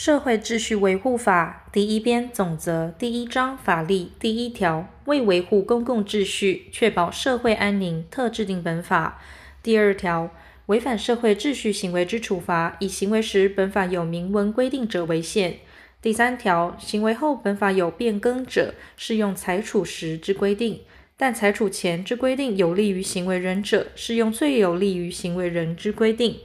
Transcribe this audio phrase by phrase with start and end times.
[0.00, 9.20] 社会秩序维护法第一编总则第一章法律第一条，为维护公共秩序，确保社会安宁，特制定本法。
[9.60, 10.30] 第二条，
[10.66, 15.56] 违反社会秩序行为之处罚，以行为时本法有明文规定者为限。
[16.00, 20.82] 第三条，行为后本法有变更者，适用裁处时之规定，
[21.16, 26.36] 但裁处前之规定有利于行为人者，适用最有利于行为人之规定。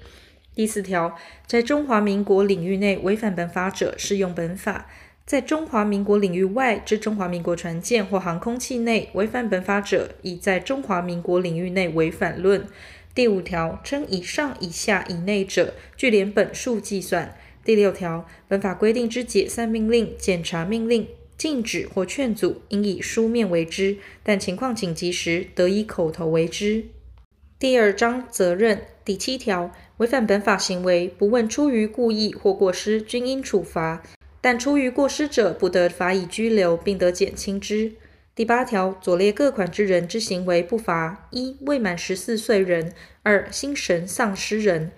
[0.55, 1.17] 第四条，
[1.47, 4.85] 在中华民国领域内违反本法者，适用本法；
[5.25, 12.67] 在中华民国领域外之中华民国船舰或航空器内违反本法者，以在中华民国领域内违反论。
[13.15, 17.35] 第五条，称以上、以下、以内者，据连本数计算。
[17.63, 26.85] 第六条，本法规定之解散命令、检查命令、禁止或劝阻，应以书面为之，但情况紧急时，得以口头为之。
[27.57, 34.01] 第二章责任第七条，违反本法行为，不问出于故意或过失，均应处罚；
[34.41, 37.93] 但出于过失者，不得罚以拘留，并得减轻之。
[38.35, 42.89] 第八条，左列各款之人之行为不罚：一、未满十四岁人；
[43.21, 44.91] 二、心神丧失人。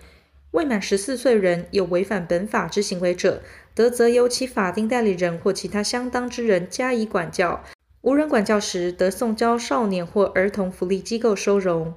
[0.52, 3.42] 未满十四岁人有违反本法之行为者，
[3.74, 7.60] 得责由其法定代理人或其他相当之人加以管教；
[8.00, 11.92] 无人管教时，得送交少年或儿童福利机构收容。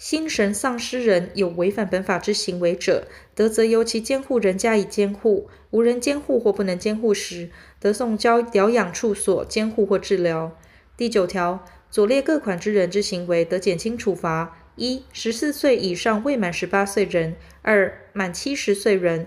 [0.00, 10.56] 心神丧失人有违反本法之行为者，得责由其监护人加以监护；无人监护或不能监护时，得送交疗养处所监护或治疗。
[10.96, 19.26] 第九条，左列各款之人之行为得减轻处罚：一、十四岁以上未满十八岁人；二、满七十岁人；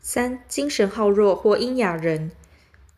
[0.00, 2.30] 三、精神好弱或瘖哑人。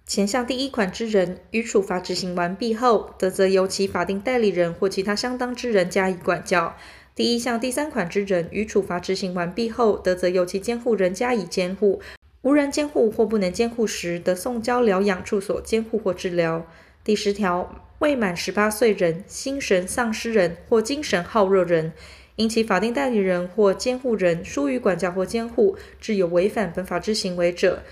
[0.06, 6.76] 前项第一款之人，于处罚执行完毕后，得责由其法定代理人或其他相当之人加以管教。
[7.16, 11.98] 第一项第三款之人，于处罚执行完毕后，得责由其监护人加以监护；
[12.42, 16.66] 无人监护或不能监护时，得送交疗养处所监护或治疗。
[17.02, 21.94] 第十条，未满十八岁人、心神丧失人或精神好弱人，
[22.34, 27.82] 因其法定代理人或监护人疏于管教或监护，致有违反本法之行为者，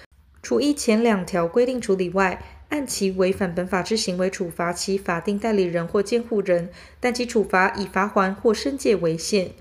[0.42, 2.42] 除依前两条规定处理外，
[2.74, 9.52] 按其违反本法之行为处罚其法定代理人或监护人，但其处罚以罚锾或申诫为限。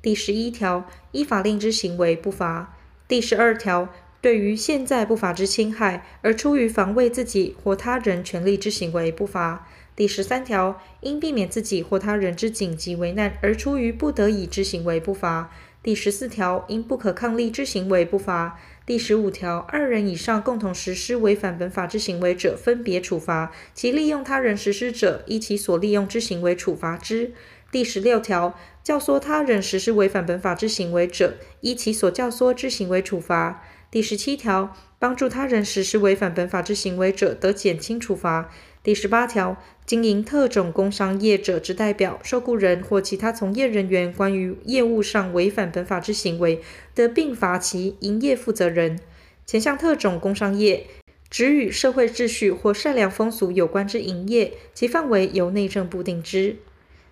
[0.00, 2.78] 第十一条，依法令之行为不罚。
[3.08, 3.88] 第十二条，
[4.20, 9.66] 对于现在不法之侵害而出于防卫自己或他人权利之行为不罚。
[9.96, 15.50] 第十三条，因避免自己或他人之紧急危难而出于不得已之行为不罚。
[15.82, 18.60] 第十四条，因不可抗力之行为不罚。
[18.90, 27.30] 第十五条，二人以上共同实施违反本法之行为者，分别处罚；其利用他人实施者，依其所利用之行为处罚之。
[27.70, 33.62] 第十六条，教唆他人实施违反本法之行为者，依其所教唆之行为处罚。
[33.92, 38.50] 第十七条，帮助他人实施违反本法之行为者，得减轻处罚。
[38.82, 46.62] 第十八条，经营特种工商业者之代表、受雇人或其他从业人员，关于业务上违反本法之行为，
[46.94, 48.98] 得并罚其营业负责人。
[49.44, 50.86] 前项特种工商业，
[51.28, 56.56] 指与社会秩序或善良风俗有关之营业，其范围由内政部定之。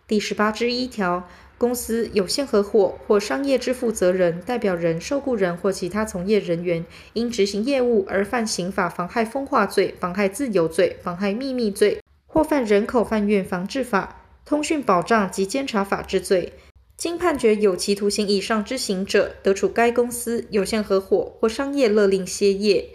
[0.07, 1.29] 第十八之一条，
[1.59, 16.53] 公司、有限合伙或商业之负责人、代表人、受雇人或其他从业人员，因执行业务而犯刑法妨害风化罪、妨害自由罪、妨害秘密罪，或犯人口贩运防治法、通讯保障及监察法之罪，
[16.97, 22.91] 经判决有期徒刑以上之刑者，得处该公司、有限合伙或商业勒令歇业。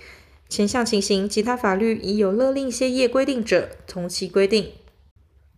[0.47, 4.72] 前项情形，其他法律已有勒令歇业规定者，从其规定。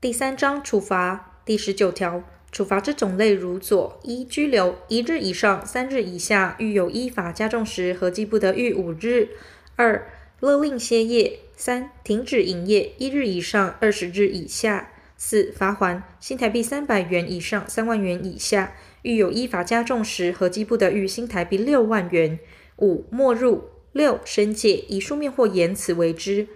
[0.02, 2.24] 第三章处罚第十九条。
[2.52, 9.28] 处罚之种类如左：一、拘留一日以上三日以下，遇有依法加重时，合计不得逾五日；
[9.76, 10.08] 二、
[10.40, 22.40] 勒令歇业；三、停止营业一日以上二十日以下；四、罚锾新台币三百元以上三万元以下，遇有依法加重时，合计不得逾新台币六万元；
[22.78, 26.48] 五、没入；六、申诫以书面或言辞为之。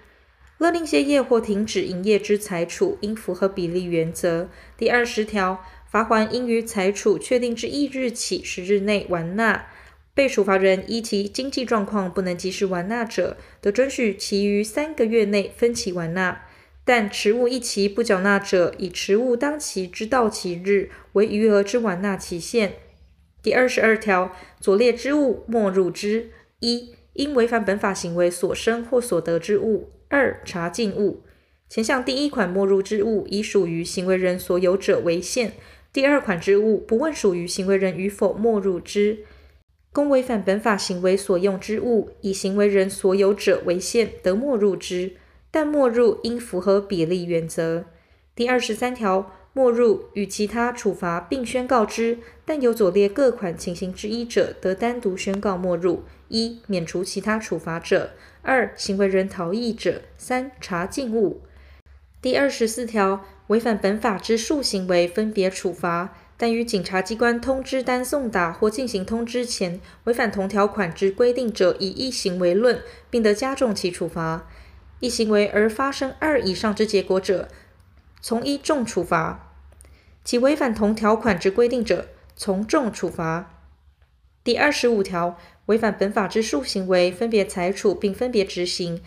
[0.60, 4.48] 勒令歇业或停止营业之裁处，应符合比例原则。
[4.78, 5.66] 第二十条。
[5.92, 9.66] 罚锾应于裁处确定之翌日起十日内完纳。
[10.14, 16.44] 被处罚人依其经济状况不能及时完纳者，得准许其于三个月内分期完纳。
[16.86, 22.74] 但迟误一期不缴纳者，以迟误当期之到期日为余额之完纳期限。
[23.42, 26.30] 第二十二条，左列之物莫入之：
[26.60, 31.22] 一、因违反本法行为所生或所得之物；二、查禁物。
[31.70, 35.54] 前项第一款没入之物，以属于行为人所有者为限。
[35.94, 39.20] 第二款之物，不问属于行为人与否没入之。
[39.92, 45.14] 公违反本法行为所用之物，以行为人所有者为限，得没入之，
[45.50, 47.86] 但没入应符合比例原则。
[48.36, 58.12] 第二十三条，没入与其他处罚并宣告之，但有左列各款情形之一者，得单独宣告没入：一、免除其他处罚者；
[58.42, 61.42] 二、行为人逃逸者；三、查禁物。
[62.22, 66.16] 第二十四条，违反本法之数行为，分别处罚。
[66.42, 74.48] 但于警察机关通知单送达或进行通知前，违反同条款之规定者，以一行为论，并得加重其处罚。
[75.02, 77.50] 一行为而发生二以上之结果者，
[78.22, 79.58] 从一重处罚；
[80.24, 82.08] 其违反同条款之规定者，
[82.38, 83.52] 从重处罚。
[84.42, 85.38] 第二十五条，
[85.70, 89.02] 违反本法之数行为，分别裁处并分别执行，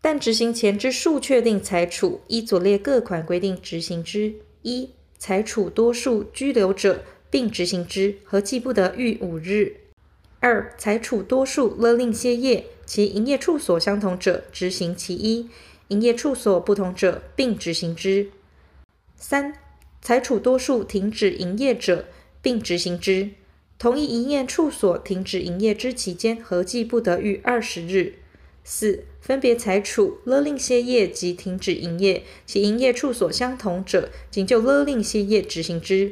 [0.00, 4.34] 但执行前之数确定裁处，依左列各款规定执行之。
[4.62, 4.88] 一
[5.18, 9.76] 裁处多数拘留者，并执行之，合计不得逾五日。
[10.38, 15.50] 二、裁处多数勒令歇业，其营业处所相同者，执行其一；
[15.88, 18.30] 营业处所不同者，并执行之。
[19.16, 19.52] 三、
[20.00, 22.06] 裁处多数停止营业者，
[22.40, 23.28] 并执行之。
[23.80, 28.16] 同一营业处所停止营业之期间，合计不得逾二十日。
[28.62, 36.10] 四、分别裁处勒令歇业及停止营业，其营业处所相同者，仅就勒令歇业执行之；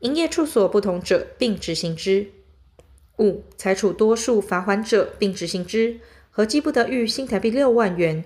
[0.00, 2.26] 营业处所不同者，并执行之。
[3.18, 8.24] 五、裁处多数罚款者，并执行之，合计不得逾新台币六万元；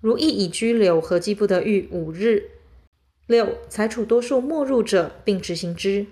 [0.00, 2.44] 如一已拘留，合计不得逾五日。
[3.26, 6.06] 六、裁处多数没入者，并执行之。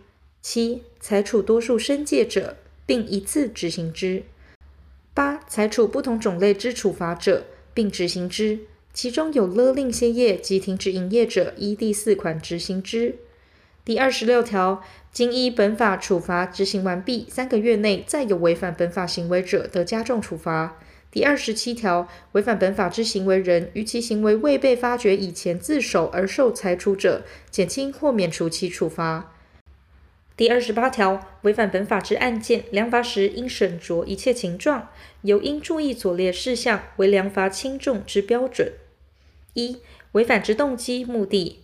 [0.51, 2.57] 七、裁处多数申诫者，
[2.87, 4.23] 并一次执行之。
[5.13, 8.61] 八、裁处不同种类之处罚者，并执行之，
[8.95, 13.17] 其中有勒令歇业及停止营业者，依第四款执行之。
[13.85, 20.79] 第二十六条，经依本法处罚执行完毕三个月内，再有违反本法行为者，得加重处罚。
[21.11, 29.35] 第二十七条，违反本法之行为人，于其行为未被发觉以前自首而受裁处者，减轻或免除其处罚。
[30.39, 34.89] 第二十八条，违反本法之案件，量罚时应审酌一切情状，
[35.23, 38.75] 尤应注意左列事项为量罚轻重之标准：
[39.55, 39.79] 一、
[40.13, 41.57] 违反之动机、目的；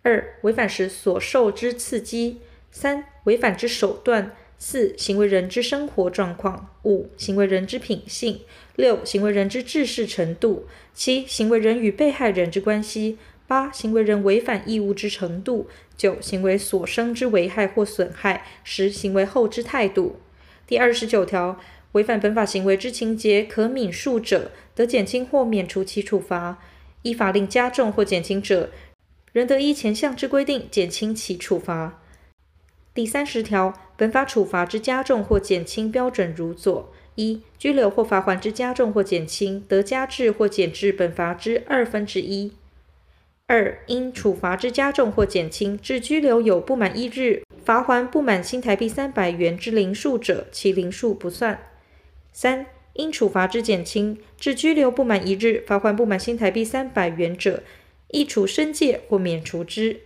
[0.00, 2.38] 二、违反时所受之刺激；
[2.70, 8.38] 三、违反之手段；四、行为人之生活状况；五、行为人之品性；
[8.74, 13.18] 六、行为人之治事程度；七、行为人与被害人之关系。
[13.46, 20.16] 八、行为人违反义务之程度；九、行为所生之危害或损害；十、行为后之态度。
[20.66, 21.60] 第二十九条，
[21.92, 26.58] 违反本法行为之情节可泯数者，得减轻或免除其处罚；
[27.02, 28.70] 依法令加重或减轻者，
[29.32, 32.00] 仍得依前项之规定减轻其处罚。
[32.94, 42.52] 第三十条，本法处罚之加重或减轻标准如左：一、拘留或罚锾之加重或减轻，得加至或减至本罚之二分之一。
[43.46, 51.58] 二、因处罚之加重或减轻，致拘留有不满一日，罚锾不满新台币三百元之零数者，其零数不算。
[52.32, 52.64] 三、
[52.94, 57.62] 因处罚之减轻，致拘留不满一日，罚锾不满新台币三百元者，
[58.08, 60.00] 亦处申诫或免除之。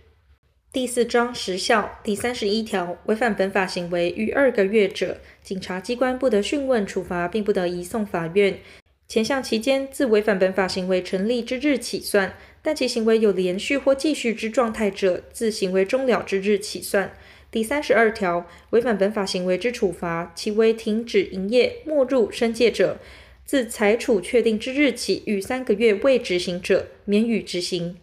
[0.73, 8.59] 第四章时效第三十一条，违反本法行为逾二个月者，警察机关不得讯问处罚，并不得移送法院。
[9.07, 12.33] 前项期间，自违反本法行为成立之日起算。
[12.61, 17.13] 但其行为有连续或继续之状态者，自行为终了之日起算。
[17.51, 22.99] 第三十二条，违反本法行为之处罚，其为停止营业、没入、申诫者，
[23.43, 27.95] 自裁处确定之日起逾三个月未执行者，免予执行；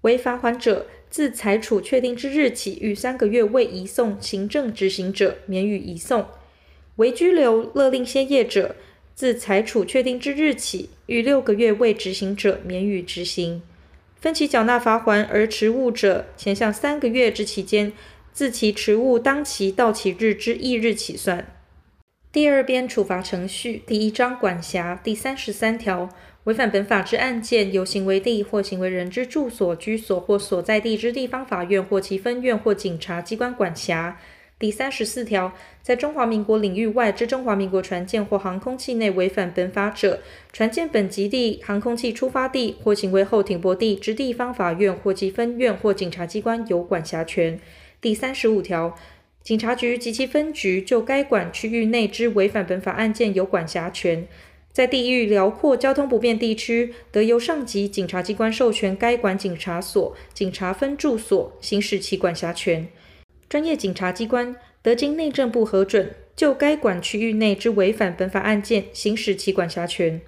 [0.00, 6.22] 为罚款者，自裁处确定之日起逾三个月未移送行政执行者，免予移送；
[6.96, 8.74] 为拘留、勒令歇业者，
[9.14, 13.62] 自裁处确定之日起逾六个月未执行者，免予执行。
[14.22, 17.92] 分期缴纳罚锾而迟误者，前项三个月之期间，
[18.32, 21.44] 自其迟误当期到期日之翌日起算。
[22.30, 26.08] 第二编处罚程序第一章管辖第三十三条，
[26.44, 34.20] 违反本法之案件，由行为地或行为人之住所、居所或所在地之地方法院或其分院或警察机关管辖。
[34.62, 35.52] 第三十四条，
[35.82, 40.20] 在中华民国领域外之中华民国船舰或航空器内违反本法者，
[40.52, 47.58] 船舰本籍地、航空器出发地或行为后停泊地之地方法院或其分院或警察机关有管辖权。
[48.00, 48.96] 第三十五条，
[49.42, 54.28] 警察局及其分局就该管区域内之违反本法案件有管辖权。
[54.70, 62.86] 在地域辽阔、交通不便地区，得由上级警察机关授权该管警察所、警察分驻所行使其管辖权。
[63.52, 70.22] 专业警察机关得经内政部核准，就该管区域内之违反本法案件行使其管辖权。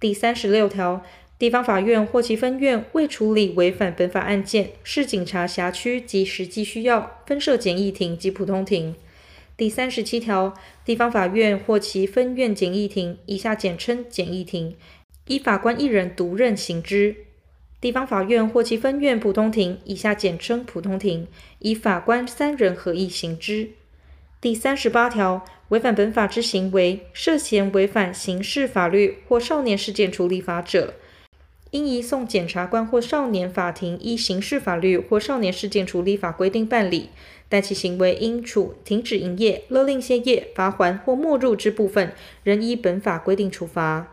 [0.00, 1.04] 第三十六条，
[1.38, 8.94] 地方法院或其分院未处理违反本法案件，视警察辖区及实际需要，分设简易庭及普通庭。
[9.58, 14.74] 第三十七条，地方法院或其分院简易庭（以下简称简易庭），
[15.28, 17.12] 依法官一人独任行之；
[17.80, 21.26] 地方法院或其分院普通庭（以下简称普通庭），
[21.60, 23.70] 以法官三人合议行之。
[24.38, 30.94] 第三十八条，违反本法之行为，涉嫌违反刑事法律或少年事件处理法者，
[31.70, 37.08] 应移送检察官或少年法庭依刑事法律或少年事件处理法规定办理。
[37.48, 42.12] 但其行为应处停止营业、勒令歇业、罚锾或没入之部分，
[42.44, 44.06] 仍依本法规定处罚。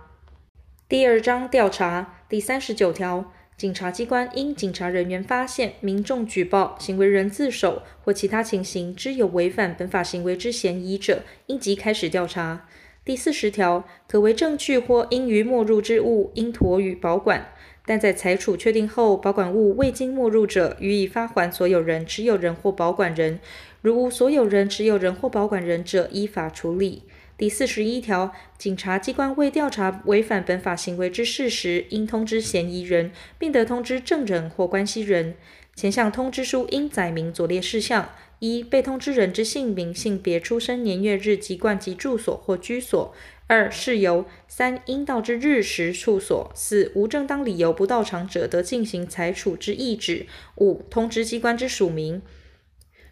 [0.90, 12.68] 第二章调查第三十九条，警察机关因警察人员发现民众举报行为人自首或其他情形之有违反本法行为之嫌疑者，应即开始调查。
[13.04, 17.48] 第四十条，可为证据或应予没入之物，应妥予保管。
[17.84, 23.40] 但在裁处确定后，保管物未经没入者，予以发还所有人、持有人或保管人。
[23.82, 27.02] 如无所有人、持有人或保管人者，依法处理。
[27.38, 35.36] 第四十一条，警察机关为调查违反本法行为之事实，应通知嫌疑人，并得通知证人或关系人。
[35.76, 43.14] 前项通知书应载明左列事项：一、被通知人之姓名、性别、出生年月日、籍贯及住所或居所。
[43.46, 44.26] 二、事由。
[44.48, 46.52] 三、应到之日时处所。
[46.56, 50.26] 四、无正当理由不到场者，得进行裁处之意旨。
[50.56, 52.24] 五、通知机关之署名。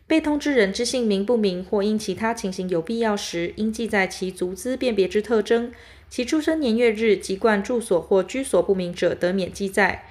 [0.08, 5.72] 被通知人之姓名不明或因其他情形有必要时，应记载其足资辨别之特征。
[6.08, 10.06] 其出生年月日、籍贯、住所或居所不明者，得免记载。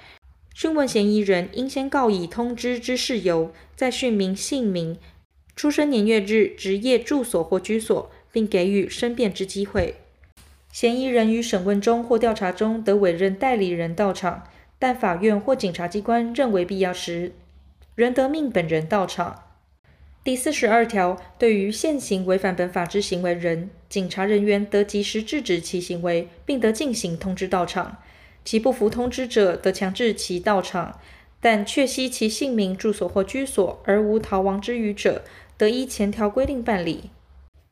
[0.52, 4.98] 讯问嫌疑人，应先告以通知之事由，再讯明姓名、
[5.54, 9.94] 出生年月日、职业、住所或居所，并给予申辩之机会。
[10.72, 14.42] 嫌疑人于审问中或调查中得委任代理人到场，
[14.80, 17.32] 但法院或检察机关认为必要时，
[17.94, 19.43] 仍得命本人到场。
[20.24, 27.98] 第四十二条，对于现行违反本法之行为人，警察人员得及时制止其行为，并得进行通知到场。
[28.42, 30.98] 其不服通知者，得强制其到场，
[31.42, 35.22] 但确悉其姓名、住所或居所而无逃亡之余者，
[35.58, 37.10] 得依前条规定办理。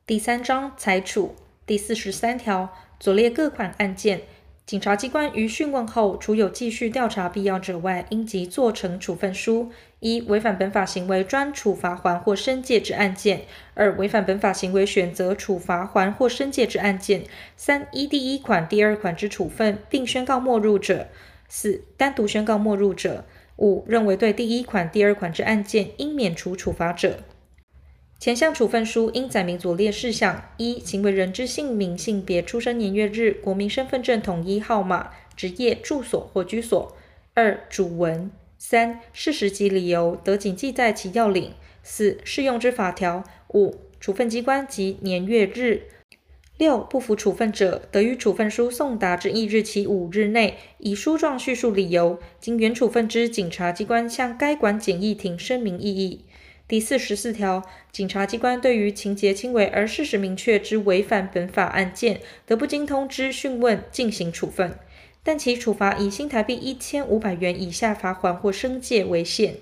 [0.07, 2.69] 第三章裁处第四十三条。
[3.01, 4.21] 左列各款案件，
[4.65, 13.43] 警察机关于讯问后，除有继续调查必要者外，应即做成处分书：一、违反本法行为专处罚锾或申诫之案件；
[13.75, 17.21] 二、违反本法行为选择处罚锾或申诫之案件；
[17.57, 21.07] 三、依第一款、第二款之处分，并宣告没入者；
[21.49, 23.23] 四、单独宣告没入者；
[23.59, 27.21] 五、认为对第一款、第二款之案件应免除处罚者。
[28.19, 36.97] 前项处分书应载明左列事项：一、行为人之姓名、性别、出生年月日、国民身份证统一号码、职业、住所或居所；
[37.35, 38.31] 二、主文；
[38.65, 41.51] 三、事实及理由，得仅记在其要领；
[41.83, 45.81] 四、适用之法条；五、处分机关及年月日；
[46.59, 56.25] 六、不服处分者，得于处分书送达之翌日起五日内，以书状叙述理由，经原处分之警察机关向该管简易庭声明异议。
[56.69, 64.79] 第四十四条，警察机关对于情节轻微而事实明确之违反本法案件，得不经通知讯问进行处分，
[65.25, 69.57] 但其处罚以新台币一千五百元以下罚锾或申诫为限。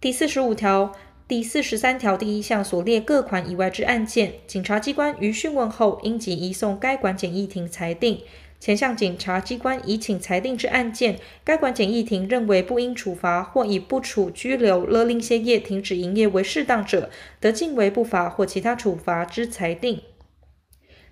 [0.00, 0.92] 第四十五条、
[1.28, 8.22] 第四十三条第一项所列各款以外之案件，警察机关于讯问后，应即移送该管简易庭裁定。
[8.58, 17.10] 前项警察机关已请裁定之案件，该管简易庭认为不应处罚或以不处拘留、勒令歇业、停止营业为适当者，
[17.40, 20.00] 得径为不罚或其他处罚之裁定。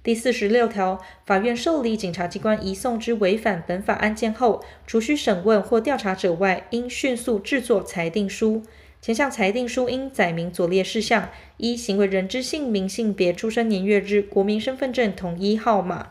[0.02, 8.62] 第四十六条，法院受理警察机关移送之违反本法案件后，除需审问或调查者外，应迅速制作裁定书。
[9.02, 11.28] 前项裁定书应载明左列事项：
[11.58, 16.08] 一、行为人之姓名、性别、出生年月日、国民身份证统一号码。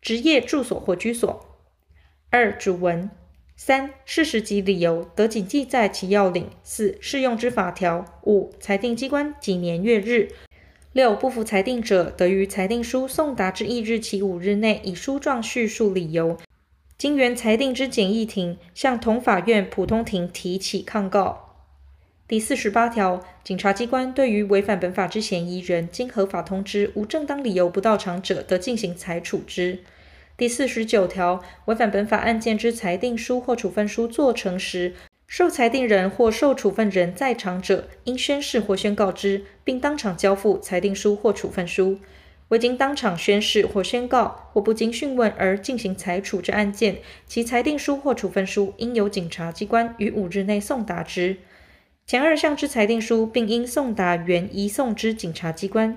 [0.00, 1.46] 职业、住所或居所。
[2.30, 3.08] 二、主文。
[3.54, 6.50] 三、事实及理由，得仅记在其要领。
[6.64, 8.04] 四、适用之法条。
[8.24, 10.28] 五、裁定机关及年月日。
[10.92, 16.36] 六、不服裁定者，得于裁定书送达之翌日起五日内，以书状叙述理由，
[16.98, 21.56] 经原裁定之简易庭向同法院普通庭提起抗告。
[22.28, 29.78] 第四十八条，警察机关对于违反本法之嫌疑人，经合法通知无正当理由不到场者，得进行裁处之。
[30.36, 34.94] 第四十九条，违反本法案件之裁定书或处分书做成时，
[35.32, 41.98] 受裁定人或受处分人在场者，应宣誓或宣告之，并当场交付裁定书或处分书。
[42.48, 51.38] 未经当场宣誓或宣告，或不经讯问而进行裁处之案件，其裁定书或处分书应由警察机关于五日内送达之。
[52.06, 55.96] 前二项之裁定书，并应送达原移送之警察机关。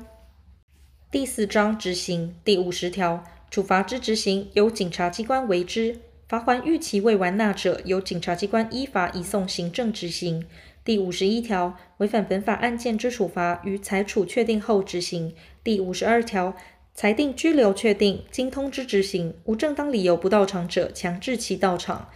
[1.12, 5.98] 第四章执行第五十条，处罚之执行由警察机关为之。
[6.28, 10.44] 罚锾逾期未完纳者，由检察机关依法移送行政执行。
[10.84, 15.36] 第五十一条，违反本法案件之处罚，于裁处确定后执行。
[15.64, 16.56] 第五十二条，
[16.96, 22.10] 裁定拘留确定，经通知执行，无正当理由不到场者，强制其到场。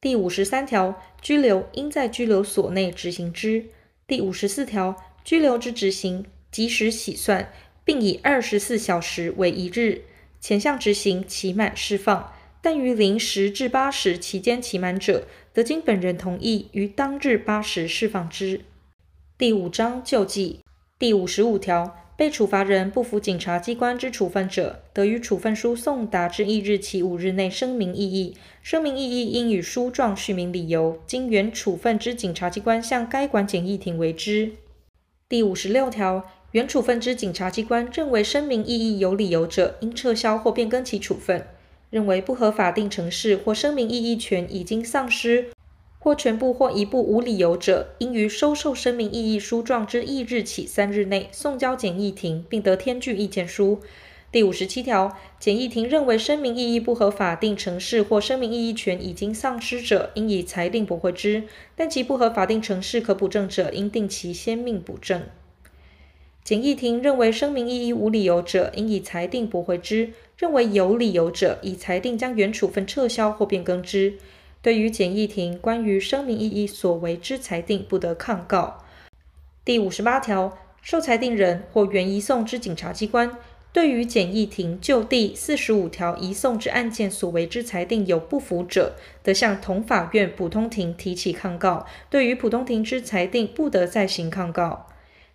[0.00, 3.66] 第五十三条，拘留应在拘留所内执行之。
[4.06, 7.50] 第五十四条，拘留之执行，即时起算，
[7.84, 10.02] 并以二十四小时为一日。
[10.40, 12.32] 前项执行期满释放。
[12.60, 18.62] 但于零时至八时期间期满者，得经本人同意，于当日八时释放之。
[19.36, 20.60] 第五章救济
[20.98, 28.34] 第五十五条，被处罚人不服警察机关之处分者，得于处分书送达之翌日起五日内声明异议。
[28.60, 34.50] 声明异议应以书状叙明理由，经原处分之警察机关向该管检疫庭为之。
[35.28, 41.46] 第五十六条，原处分之警察机关认为声明异议有理由者，应撤销或变更其处分。
[41.90, 45.46] 认为不合法定程式或声明异议权已经丧失，
[45.98, 53.80] 或全部或一部无理由者，应于收受声明异议书状之翌日起三日内送交检疫庭，并得填具意见书。
[54.30, 65.22] 第五十七条，检疫庭认为声明异议不合法定程式或声明异议权已经丧失者，应以裁定驳回之；但其不合法定程式可补正者，应定期先命补正。
[66.44, 70.12] 检疫庭认为声明异议无理由者，应以裁定驳回之。
[70.38, 74.14] 认为有理由者，以裁定将原处分撤销或变更之。
[74.62, 78.84] 对于检疫庭关于声明异议所为之裁定，不得抗告。
[79.64, 83.36] 第五十八条，受裁定人或原移送之检察机关，
[83.72, 91.86] 对于检疫庭就第四十五条移送之案件所为之裁定有不服者，得向同法院普通庭提起抗告。
[92.08, 94.87] 对于普通庭之裁定，不得再行抗告。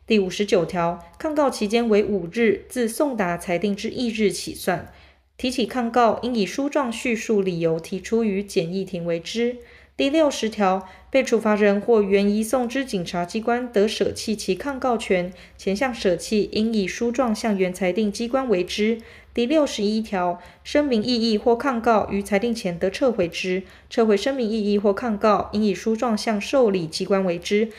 [0.05, 4.91] 第五十九条，抗告期间为五日，自送达裁定之翌日起算。
[5.37, 9.57] 提起抗告，应以书状叙述理由提出于检疫庭为之。
[9.95, 18.97] 第六十条，被处罚人或原移送之检察机关得舍弃其抗告权，前项舍弃应以书状向原裁定机关为之。
[19.33, 27.69] 第六十一条，声明异议或抗告于裁定前得撤回之，撤回声明异议或抗告，应以书状向受理机关为之。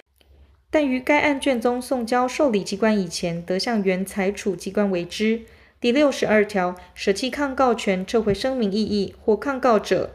[0.74, 5.42] 但于该案卷宗送交受理机关以前，得向原裁处机关为之。
[5.80, 10.10] 第六十二条，舍弃抗告权、撤回声明异议或抗告者，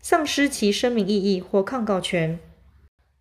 [0.00, 2.38] 丧失其声明异议或抗告权。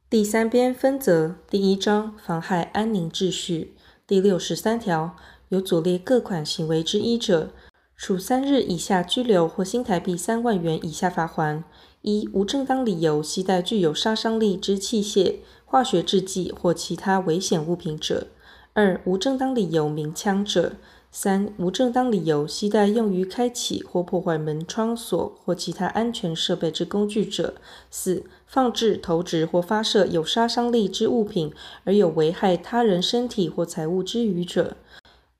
[0.10, 3.74] 第三编分则第一章妨害安宁秩序
[4.08, 5.18] 第六十三条，
[5.50, 7.52] 有左列各款行为之一者，
[7.98, 11.64] 处三日以下拘留或新台币三万元以下罚锾：
[12.04, 15.40] 一、无正当理由携带具有杀伤力之器械。
[15.70, 18.28] 化学制剂或其他危险物品者；
[18.72, 20.78] 二、无正当理由鸣枪者；
[21.12, 27.56] 三、无正当理由携带用于开启或破坏门窗锁或其他安全设备之工具者；
[27.92, 31.52] 四、放置、投掷或发射有杀伤力之物品
[31.84, 34.78] 而有危害他人身体或财物之余者；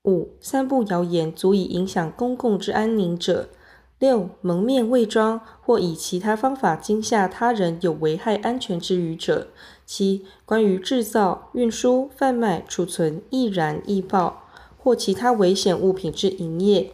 [0.04, 3.48] 五、散布谣言足以影响公共之安宁者。
[3.98, 9.48] 六、蒙面伪装或以其他方法惊吓他人有危害安全之余者。
[9.84, 14.44] 七、关于制造、运输、贩卖、储存易燃易爆
[14.76, 16.92] 或其他危险物品之营业，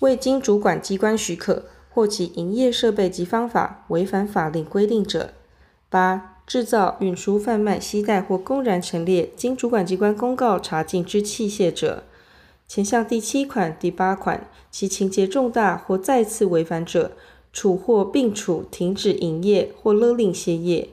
[0.00, 5.30] 未经主管机关许可或其营业设备及方法违反法令规定者。
[5.88, 12.02] 八、制造、运输、贩卖、携带或公然陈列经主管机关公告查禁之器械者。
[12.68, 17.12] 前项第七款、第八款，其情节重大或再次违反者，
[17.50, 20.90] 处或并处停止营业或勒令歇业。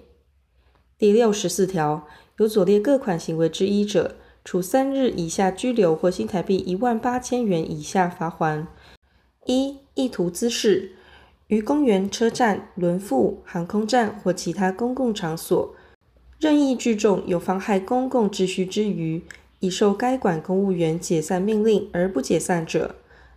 [0.97, 2.07] 第六十四条，
[2.37, 8.67] 有左列各款行为之一者，处三日以下拘留或新台币一万八千元以下罚锾：
[9.45, 10.93] 一、意图滋事，
[11.47, 15.75] 于公园、车站、轮复、航空站或其他公共场所，
[16.39, 19.21] 任意聚众有妨害公共秩序之余。
[19.65, 22.93] 已受该管公务员解散命令而不解散者；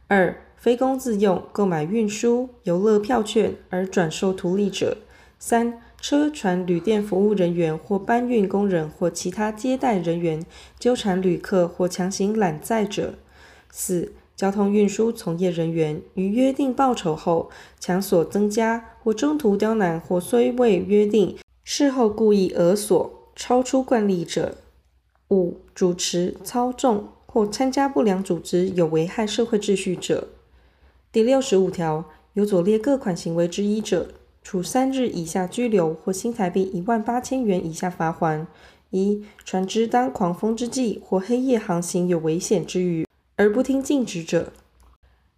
[0.09, 4.99] 二、非公自用购买运输游乐票券而转售图利者；
[5.39, 10.45] 三、车船旅店服务人员或搬运工人或其他接待人员
[10.79, 13.15] 纠缠旅客或强行揽载者；
[13.71, 17.49] 四、交通运输从业人员于约定报酬后
[17.81, 24.59] 强索增加或中途刁难或虽未约定事后故意讹索、超出惯例者；
[25.31, 30.29] 五、主持、操纵或参加不良组织有危害社会秩序者。
[31.13, 34.09] 第六十五条，有左列各款行为之一者，
[34.43, 38.47] 处三日以下拘留或新台币一万八千元以下罚锾。
[38.91, 44.51] 一、船只当狂风之际或黑夜航行有危险之余，而不听禁止者；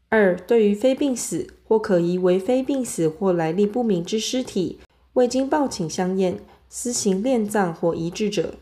[0.09, 4.79] 二、对于非病死或可疑为非病死或来历不明之尸体，
[5.15, 8.55] 未经报请相验，私行殓葬或移置者；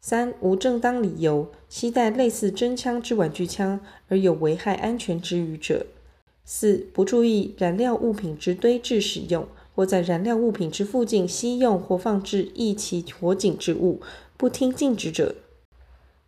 [0.00, 5.86] 三、无正当理由携带类似真枪之玩具枪而有危害安全之余者；
[6.44, 9.46] 四、不注意燃料物品之堆置使用。
[9.72, 14.02] 或在燃料物品之附近吸用或放置易起火警之物，
[14.36, 15.36] 不听禁止者。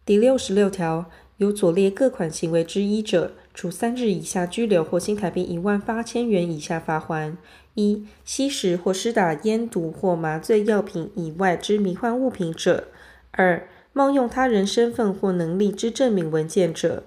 [0.06, 7.36] 第六十六条，有左列各款行为之一者，处三日以下拘留或新台币一万八千元以下罚锾：
[7.74, 12.84] 一、吸食或施打烟毒或麻醉药品以外之迷幻物品者；
[13.32, 17.04] 二、冒用他人身份或能力之证明文件者。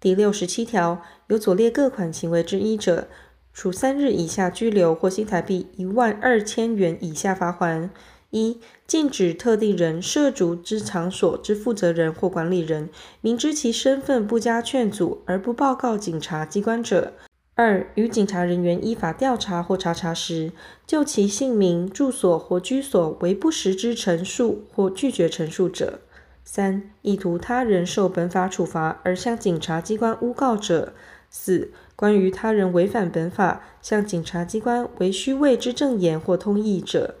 [0.00, 3.08] 第六十七条，有左列各款行为之一者。
[3.52, 7.88] 处三日以下拘留或新台币一万二千元以下罚锾：
[8.30, 12.88] 一、禁止特定人涉足之场所之负责人或管理人，
[13.20, 17.12] 明知其身份不加劝阻而不报告警察机关者；
[17.56, 20.50] 二、与警察人员依法调查或查查时，
[20.84, 26.00] 就其姓名、住所或居所为不实之陈述或拒绝陈述者；
[26.42, 30.94] 三、意图他人受本法处罚而向警察机关诬告者；
[31.30, 37.14] 四、关于他人违反本法，向警察机关为虚伪之证言或通译者；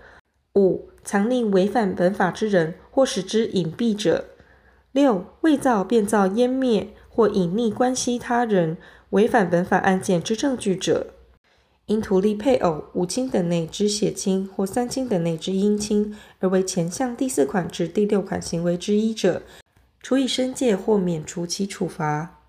[0.56, 4.24] 五、藏匿违反本法之人或使之隐蔽者；
[4.90, 8.76] 六、伪造、变造、湮灭或隐匿关系他人
[9.14, 11.06] 违反本法案件之证据者；
[11.86, 19.42] 因图利配偶、五亲等内之血亲或三亲等内之姻亲而为前项第四款至第六款行为之一者，
[20.02, 22.40] 处以申诫或免除其处罚。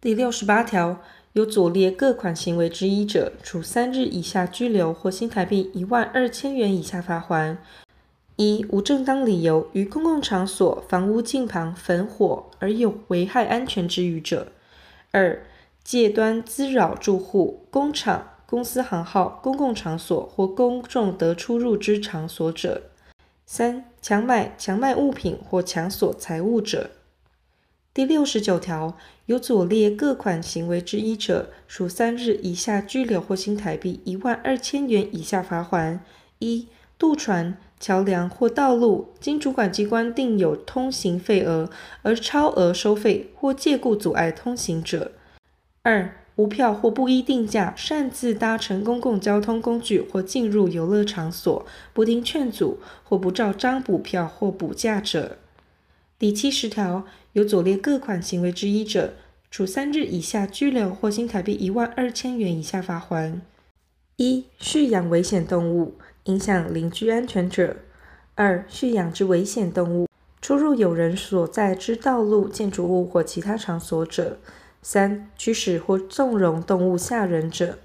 [0.00, 1.00] 第六十八条。
[1.34, 7.56] 有左列各款行为之一者，处三日以下拘留或新台币一万二千元以下罚锾：
[8.36, 14.48] 一、无正当理由于公共场所、房屋近旁焚火而有危害安全之余者；
[15.10, 15.42] 二、
[15.84, 22.82] 借端滋扰住户、工厂、公司行号、公共场所或公众得出入之场所者；
[23.46, 26.90] 三、强买、强卖物品或强索财物者。
[27.94, 35.98] 第六十九条，有左列各款行为之一者，处三日以下拘留或新台币一万二千元以下罚锾：
[36.38, 41.68] 一、渡船、桥梁或道路，经主管机关定有通行费额
[42.00, 45.10] 而超额收费或借故阻碍通行者；
[45.84, 55.38] 二、无票或不依定价擅自搭乘公共交通工具或进入游乐场所，不听劝阻或不照章补票或补价者。
[56.18, 59.14] 第七十条，有左列各款行为之一者，
[59.50, 63.40] 处三日以下拘留或新台币一万二千元以下罚锾：
[64.18, 65.94] 一、蓄养危险动物，
[66.26, 67.74] 影响邻居安全者；
[68.36, 70.06] 二、蓄养之危险动物，
[70.40, 74.36] 出入有人所在之道路、建筑物或其他场所者；
[74.82, 77.78] 三、驱使或纵容动物吓人者。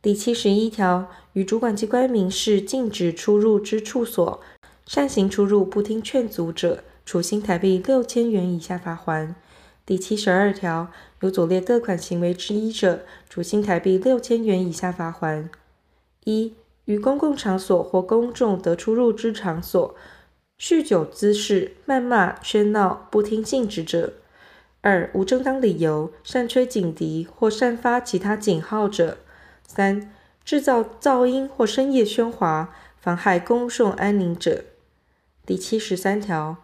[0.00, 4.40] 第七十一条，与主管机关明示禁止出入之处所，
[4.86, 6.82] 擅行出入不听劝阻者。
[7.04, 9.34] 处新台币六千元以下罚锾。
[9.84, 10.88] 第七十二条，
[11.20, 15.48] 有左列各款行为之一者，处新台币六千元以下罚锾：
[16.22, 19.96] 一、于公共场所或公众得出入之场所，
[20.60, 24.12] 酗酒滋事、谩骂、喧闹、不听禁止者；
[24.82, 29.16] 二、无正当理由擅吹警笛或散发其他警号者；
[29.64, 30.12] 三、
[30.44, 34.64] 制造噪音或深夜喧哗，妨害公众安宁者。
[35.46, 36.56] 第七十三条。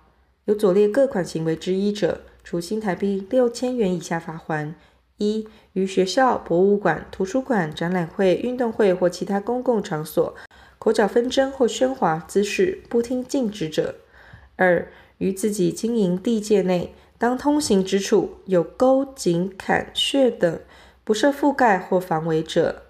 [0.47, 4.73] 有左列各款行为之一者，处新台币六千元以下罚锾：
[5.19, 10.35] 一、于学校、博物馆、图书馆、展览会、运动会或其他公共场所，
[10.79, 13.95] 口角纷争或喧哗滋事，不听禁止者；
[14.57, 20.61] 二、于自己经营地界内，当通行之处有沟、井、坎、穴等，
[21.03, 22.83] 不设覆盖或防围者；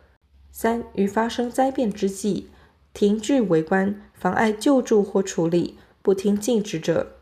[0.53, 2.49] 三、于发生灾变之际，
[2.93, 7.15] 停拒围观，妨碍救助或处理，不听禁止者。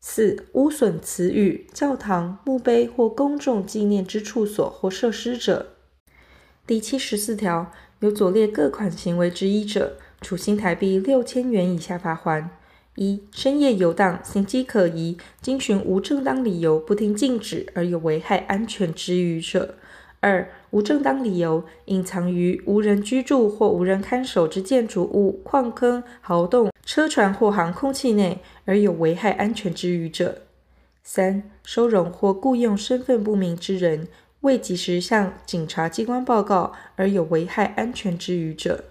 [0.00, 5.74] 四、污损祠宇、教堂、墓碑或公众纪念之处所或设施者。
[6.66, 12.48] 第七十四条，有左列各款行为之一者，处新台币六千元以下罚锾：
[12.96, 19.74] 一、深夜游荡，行迹可疑，经寻无正当理由不听禁止而有危害安全之虞者；
[20.20, 30.42] 二、无正当理由隐藏于无人居住或无人看守之建筑物、矿坑、壕洞、车船或航空器内而有危害安全之虞者；
[31.02, 34.06] 三、收容或雇佣身份不明之人，
[34.42, 38.84] 未及时向警察机关报告而有危害安全之虞者。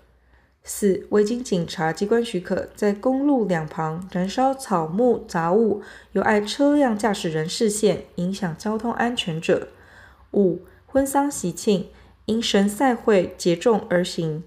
[0.65, 5.82] 四、未经警察机关许可，在公路两旁燃烧草木杂物，
[6.13, 9.67] 有碍车辆驾驶人视线，影响交通安全者；
[10.32, 11.89] 五、婚丧喜庆
[12.28, 14.45] 因神赛会结众而行，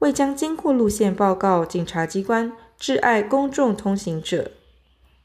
[0.00, 4.50] 未将经过路线报告警察机关，致碍公众通行者；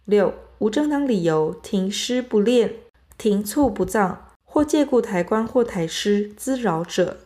[0.06, 2.74] 六、无正当理由停尸不敛、
[3.18, 7.18] 停厝不葬，或借故抬棺或抬尸滋扰者。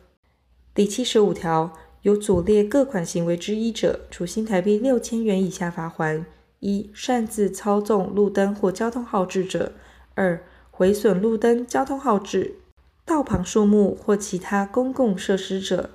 [0.74, 1.74] 第七十五条。
[2.06, 6.24] 有左列各款行为之一者，处新台币六千元以下罚锾：
[6.60, 9.72] 一、擅自操纵路灯或交通号志者；
[10.14, 10.40] 二、
[10.70, 12.58] 毁损路灯、交通号志、
[13.06, 15.90] 道旁树木或其他公共设施者。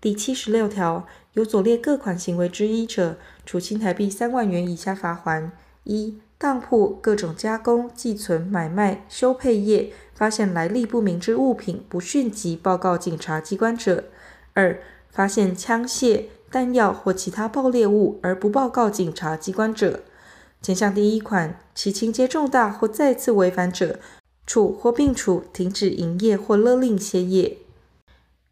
[0.00, 5.50] 第七十六条，有左列各款行为之一者，处新台币三万元以下罚锾：
[5.84, 14.02] 一、当铺各种加工、寄存、买卖、修配业，发现来历不明之物品，不迅即报告警察机关者；
[14.54, 14.80] 二、
[15.18, 20.04] 发现枪械、弹药或其他爆裂物而不报告警察机关者，
[20.62, 23.98] 前项第一款，其情节重大或再次违反者，
[24.46, 27.58] 处或并处停止营业或勒令歇业。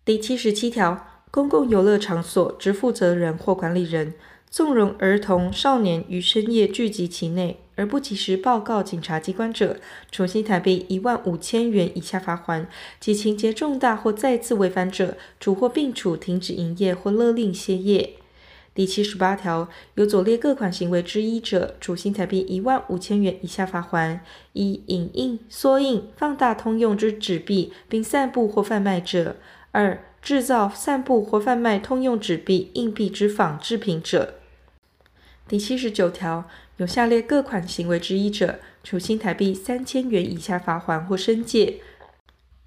[0.04, 4.14] 第七十七条，公共游乐场所之负责人或管理人，
[4.50, 9.78] 纵容儿童、少年于深夜聚集其内，而不及时报告警察机关者，
[10.10, 12.66] 处新台币一万五千元以下罚锾；
[13.00, 18.14] 其情节重大或再次违反者，处或并处停止营业或勒令歇业。
[18.74, 24.20] 第七十八条，有左列各款行为之一者，处新台币一万五千元以下罚锾：
[24.52, 29.36] 一、影印、缩印、放大通用之纸币，并散布或贩卖者；
[29.72, 34.34] 二、制造、散布或贩卖通用纸币、硬币之仿制品者。
[35.48, 36.44] 第七十九条，
[36.76, 41.80] 有下列各款行为之一者，处新台币三千元以下罚锾或申诫：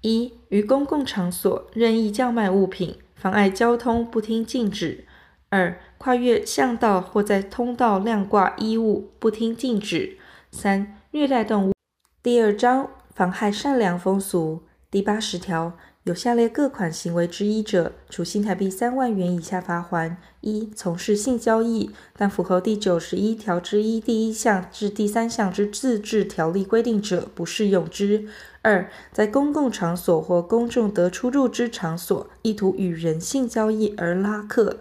[0.00, 5.04] 一、于公共场所任意叫卖物品，妨碍交通，不听禁止；
[5.48, 10.16] 二、跨越巷道或在通道晾挂衣物，不听禁止；
[10.50, 11.72] 三、虐待动物。
[12.20, 14.64] 第二章，妨害善良风俗。
[14.90, 15.78] 第八十条。
[16.04, 28.26] 有下列各款行为之一者，处新台币三万元以下罚锾：一、从事性交易，但符合第九十一条之一第一项至第三项之自治条例规定者，不适用之；
[28.62, 34.78] 二、在公共场所或公众得出入之场所，意图与人性交易而拉客。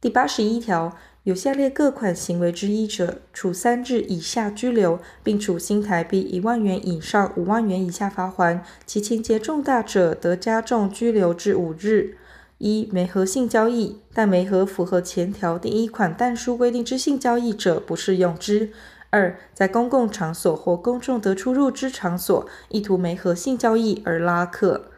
[0.00, 0.96] 第八十一条。
[1.26, 12.16] 有下列各款行为之一者，处三日以下拘留，并处新台币一万元以上五万元以下罚锾；其情节重大者，得加重拘留至五日。
[12.58, 18.70] 一、媒合性交易，但媒合符合前条第一款但书规定之性交易者，不适用之。
[19.10, 24.92] 二、在公共场所或公众得出入之场所，意图媒合性交易而拉客。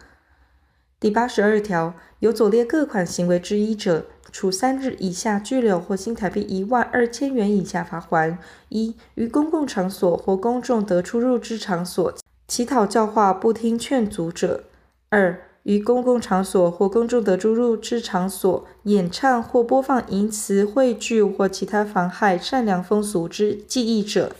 [1.00, 8.36] 第八十二条，有左列各款行为之一者，处三日以下拘留或新台币一万二千元以下罚锾：
[8.70, 12.12] 一、于公共场所或公众得出入之场所，
[12.48, 14.64] 乞讨教化不听劝阻者；
[15.10, 24.32] 二、于公共场所或公众得出入之场所，演唱或播放淫词汇剧或其他妨害善良风俗之记艺者。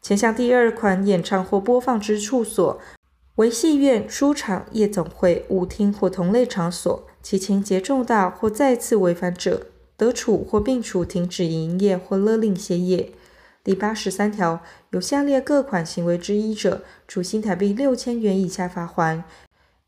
[0.00, 2.80] 前项第二款演唱或播放之处所，
[3.36, 9.66] 为戏院、书场、夜总会、舞厅或同类场所，其情节重大或再次违反者，
[9.96, 13.10] 得处或并处停止营业或勒令歇业。
[13.64, 19.24] 第八十三条，有下列各款行为之一者，处新台币六千元以下罚锾：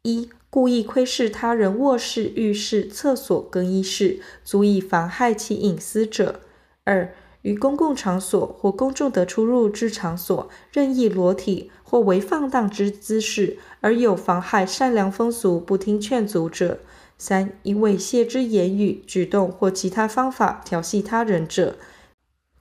[0.02, 6.40] 一、故意窥视他人卧室、浴室、厕所、更衣室，足以妨害其隐私者；
[6.82, 16.78] 二、于公共场所或公众得出入之场所，任意裸体或为放荡之姿势，而有妨害善良风俗，不听劝阻者；
[17.16, 21.76] 三、因为亵之言语、举动或其他方法调戏他人者。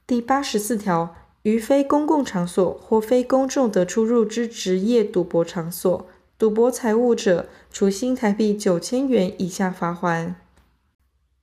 [0.06, 6.06] 第八十四条，于非公共场所或非公众得出入之职业赌博场所，
[6.38, 10.36] 赌博财物者，处新台币九千元以下罚锾。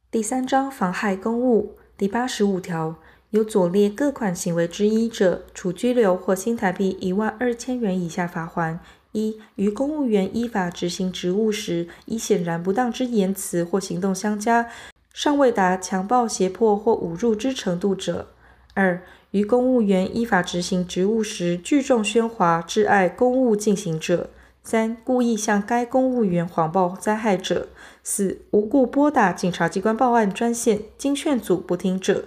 [0.08, 1.74] 第三章，妨害公务。
[1.96, 2.94] 第八十五条。
[3.32, 8.76] 有左列各款行为之一者，处拘留或新台币一万二千元以下罚锾：
[9.12, 14.68] 一、于公务员依法执行职务时，以显然不当之言辞或行动相加，
[15.14, 18.26] 尚未达强暴、胁迫或侮辱之程度者；
[18.74, 24.28] 二、于公务员依法执行职务时，聚众喧哗，致碍公务进行者；
[24.62, 27.68] 三、故意向该公务员谎报灾害者；
[28.04, 32.26] 四、无故拨打警察机关报案专线，经劝阻不听者。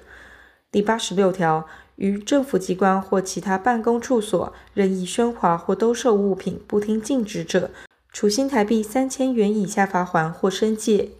[0.75, 7.71] 第八十六条，于政府机关或其他办公处所任意喧哗或兜售物品，不听禁止者，
[8.11, 11.11] 处新台币三千元以下罚锾或申诫。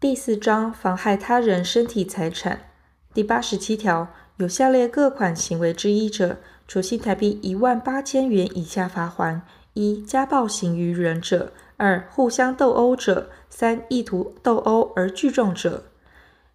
[0.00, 2.70] 第四章，妨害他人身体财产。
[3.12, 4.08] 第八十七条，
[4.38, 9.42] 有下列各款行为之一者，处新台币一万八千元以下罚锾。
[9.74, 15.82] 一、家暴行于人者；二、互相斗殴者；三、意图斗殴而聚众者。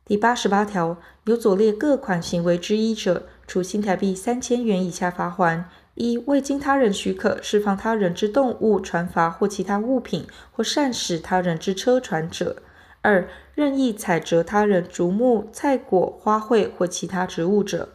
[0.08, 5.66] 第八十八条，有左列各款行为之一者，处新台币三千元以下罚锾：
[5.96, 12.56] 一、未经他人许可释放他人之动物、船筏或其他物品，或擅使他人之车船者；
[13.02, 17.90] 二、任意采折他人竹木、菜果、花卉或其他植物者。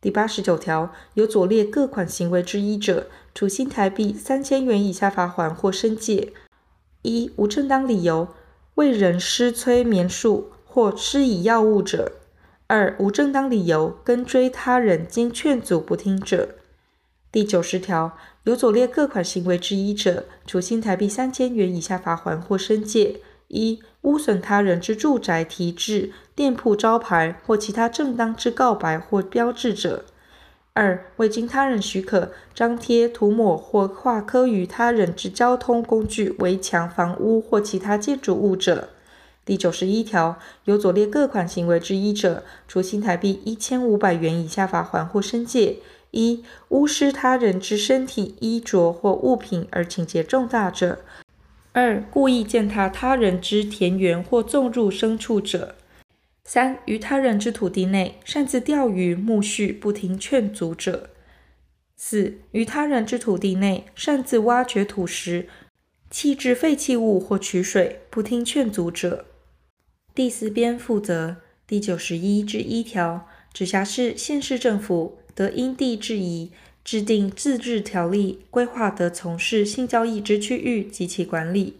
[0.00, 6.32] 第八十九条，有左列各款行为之一者，处新台币三千元以下罚锾或申诫：
[7.02, 8.26] 一、无正当理由
[8.74, 12.12] 为人施催眠术或施以药物者；
[12.68, 16.50] 二、无正当理由跟追他人经劝阻不听者。
[17.32, 23.20] 第九十条，有左列各款行为之一者，处新台币三千元以下罚锾或申诫。
[23.48, 30.04] 一、污损他人之住宅提志、店铺招牌或其他正当之告白或标志者；
[30.74, 38.90] 二、未经他人许可张贴、涂抹或画刻于他人之交通工具、围墙、房屋或其他建筑物者。
[39.48, 45.78] 第九十一条，有左列各款行为之一者，处新台币一千五百元以下罚款或申诫：
[46.10, 50.98] 一、污湿他人之身体、衣着或物品而情节重大者。
[51.72, 55.74] 二、故意践踏他人之田园或纵入牲畜者；
[56.44, 61.08] 三、于他人之土地内擅自钓鱼、牧畜不听劝阻者；
[61.96, 65.48] 四、于他人之土地内擅自挖掘土石、
[66.10, 69.24] 弃置废弃物或取水不听劝阻者。
[70.18, 76.50] 第四编负责第九十一之一条，直辖市、县市政府得因地制宜。
[76.82, 81.76] 制定自治条例，规划得从事性交易之区域及其管理。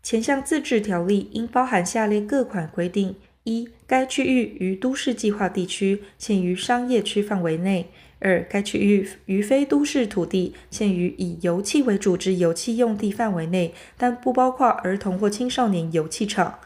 [0.00, 7.86] 前项自治条例应包含下列各款规定：一、该区域于都市计划地区，限于商业区范围内；
[8.20, 16.60] 二、该区域于非都市土地，限于以油气为主之油气用地范围内，但不包括儿童或青少年油气场；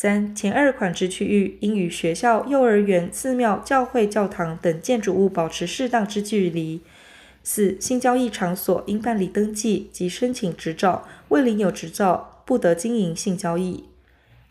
[0.00, 6.80] 三、前二款之区域应与学校、幼儿园、寺庙、教会、教堂等建筑物保持适当之距离。
[7.42, 13.87] 四、性交易场所应办理登记及申请执照，未领有执照，不得经营性交易。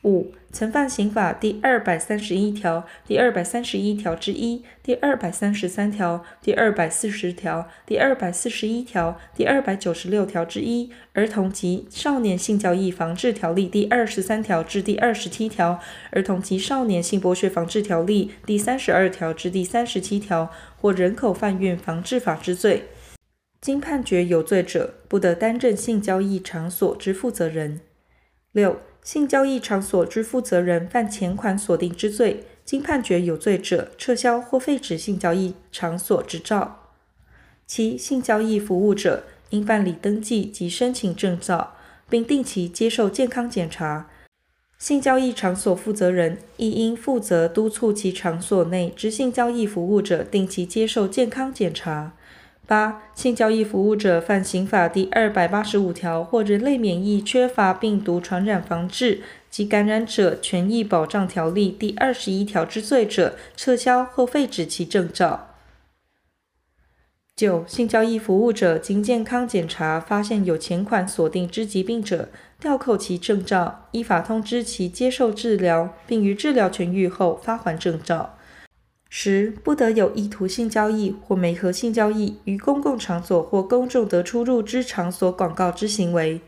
[0.04, 15.80] 五、曾犯刑法第二百三十一条、第二百三十一条之一、第二百三十三条、第二百四十条、第二百四十一条、第二百九十六条之一、儿童及少年性交易防治条例第二十三条至第二十七条、
[16.12, 22.84] 儿童及少年性剥削防治条例第三十二条至第三十七条或人口贩运防治法之罪，
[23.60, 27.82] 经判决有罪者，不得担任性交易场所之负责人。
[28.52, 28.80] 六。
[29.08, 36.92] 性交易场所之负责人犯前款所定之罪，经判决有罪者，撤销或废止性交易场所执照。
[37.66, 41.78] 七、性交易服务者应办理登记及申请证照，
[42.10, 44.10] 并定期接受健康检查。
[44.78, 52.12] 性交易场所负责人亦应负责督促其场所内之性交易服务者定期接受健康检查。
[52.68, 65.56] 八、性交易服务者犯刑法第二百八十五条或人类免疫缺乏病毒传染防治及感染者权益保障条例第二十一条之罪者，撤销或废止其证照。
[67.38, 78.37] 九、性交易服务者经健康检查发现有前款所定之疾病者，吊扣其证照，依法通知其接受治疗，并于治疗痊愈后发还证照。
[79.20, 86.40] 十、不得有意图性交易或媒合性交易于公共场所或公众得出入之场所广告之行为。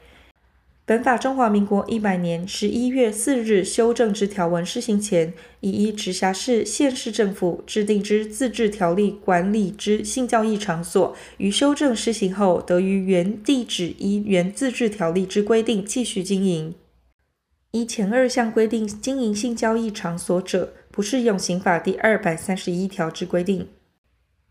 [0.85, 16.75] 本法中华民国一百年十一月四日修正之条文施行前，已依直辖市、县市政府制定之自治条例管理之性交易场所，于修正施行后，得于原地址依原自治条例之规定继续经营。
[17.71, 23.67] 依前二项规定经营性交易场所者，不适用刑法第二百三十一条之规定。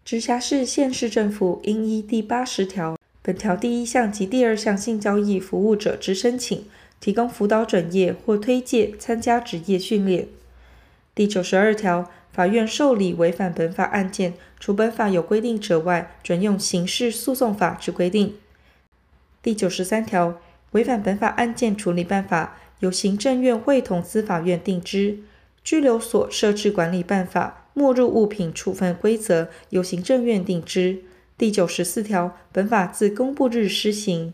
[0.05, 6.65] 直辖市、县市政府应依第八十条、本条第一项及第二项性交易服务者之申请，
[6.99, 10.29] 提供辅导转业或推介参加职业训练。
[11.15, 18.37] 第九十二条，法院受理违反本法案件，除本法有规定者外，准用刑事诉讼法之规定。
[19.43, 25.19] 第九十三条，违反本法案件处理办法，由行政院会同司法院定之；
[25.69, 31.01] 拘留所设置管理办法、没入物品处分规则，由行政院定之。
[31.37, 34.33] 第九十四条，本法自公布日施行。